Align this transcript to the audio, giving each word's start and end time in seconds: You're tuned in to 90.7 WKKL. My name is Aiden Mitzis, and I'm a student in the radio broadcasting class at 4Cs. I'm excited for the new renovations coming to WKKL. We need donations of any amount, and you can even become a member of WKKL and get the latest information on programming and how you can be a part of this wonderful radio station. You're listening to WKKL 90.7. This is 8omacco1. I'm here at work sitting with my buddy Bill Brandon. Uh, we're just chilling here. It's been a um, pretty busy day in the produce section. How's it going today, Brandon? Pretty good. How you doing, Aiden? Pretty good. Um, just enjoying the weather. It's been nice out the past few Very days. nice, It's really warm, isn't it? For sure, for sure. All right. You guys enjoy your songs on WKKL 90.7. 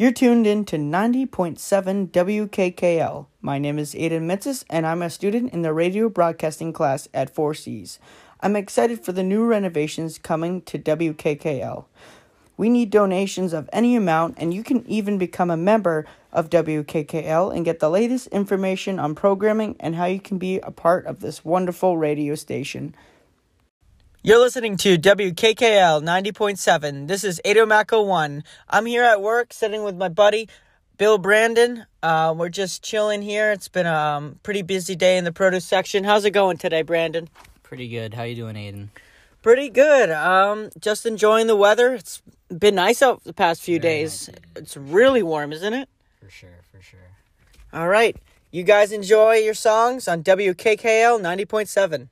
You're 0.00 0.12
tuned 0.12 0.46
in 0.46 0.64
to 0.66 0.76
90.7 0.76 2.12
WKKL. 2.12 3.26
My 3.40 3.58
name 3.58 3.80
is 3.80 3.94
Aiden 3.94 4.28
Mitzis, 4.28 4.64
and 4.70 4.86
I'm 4.86 5.02
a 5.02 5.10
student 5.10 5.52
in 5.52 5.62
the 5.62 5.72
radio 5.72 6.08
broadcasting 6.08 6.72
class 6.72 7.08
at 7.12 7.34
4Cs. 7.34 7.98
I'm 8.40 8.54
excited 8.54 9.04
for 9.04 9.10
the 9.10 9.24
new 9.24 9.44
renovations 9.44 10.16
coming 10.16 10.62
to 10.62 10.78
WKKL. 10.78 11.86
We 12.56 12.68
need 12.68 12.90
donations 12.90 13.52
of 13.52 13.68
any 13.72 13.96
amount, 13.96 14.36
and 14.38 14.54
you 14.54 14.62
can 14.62 14.86
even 14.86 15.18
become 15.18 15.50
a 15.50 15.56
member 15.56 16.06
of 16.32 16.48
WKKL 16.48 17.52
and 17.52 17.64
get 17.64 17.80
the 17.80 17.90
latest 17.90 18.28
information 18.28 19.00
on 19.00 19.16
programming 19.16 19.74
and 19.80 19.96
how 19.96 20.04
you 20.04 20.20
can 20.20 20.38
be 20.38 20.60
a 20.60 20.70
part 20.70 21.06
of 21.06 21.18
this 21.18 21.44
wonderful 21.44 21.98
radio 21.98 22.36
station. 22.36 22.94
You're 24.22 24.38
listening 24.40 24.76
to 24.78 24.98
WKKL 24.98 26.02
90.7. 26.02 27.06
This 27.06 27.22
is 27.24 27.40
8omacco1. 27.44 28.42
I'm 28.68 28.86
here 28.86 29.04
at 29.04 29.22
work 29.22 29.52
sitting 29.52 29.84
with 29.84 29.96
my 29.96 30.08
buddy 30.08 30.48
Bill 30.96 31.18
Brandon. 31.18 31.86
Uh, 32.02 32.34
we're 32.36 32.48
just 32.48 32.82
chilling 32.82 33.22
here. 33.22 33.52
It's 33.52 33.68
been 33.68 33.86
a 33.86 33.94
um, 33.94 34.40
pretty 34.42 34.62
busy 34.62 34.96
day 34.96 35.16
in 35.18 35.24
the 35.24 35.32
produce 35.32 35.64
section. 35.64 36.04
How's 36.04 36.24
it 36.24 36.32
going 36.32 36.56
today, 36.58 36.82
Brandon? 36.82 37.28
Pretty 37.62 37.88
good. 37.88 38.14
How 38.14 38.24
you 38.24 38.34
doing, 38.34 38.56
Aiden? 38.56 38.88
Pretty 39.40 39.68
good. 39.70 40.10
Um, 40.10 40.70
just 40.80 41.06
enjoying 41.06 41.46
the 41.46 41.56
weather. 41.56 41.94
It's 41.94 42.20
been 42.48 42.74
nice 42.74 43.02
out 43.02 43.22
the 43.24 43.32
past 43.32 43.62
few 43.62 43.78
Very 43.78 44.00
days. 44.00 44.28
nice, 44.28 44.38
It's 44.56 44.76
really 44.76 45.22
warm, 45.22 45.52
isn't 45.52 45.72
it? 45.74 45.88
For 46.20 46.28
sure, 46.28 46.58
for 46.72 46.82
sure. 46.82 46.98
All 47.72 47.88
right. 47.88 48.16
You 48.50 48.64
guys 48.64 48.90
enjoy 48.90 49.36
your 49.36 49.54
songs 49.54 50.08
on 50.08 50.24
WKKL 50.24 51.20
90.7. 51.20 52.08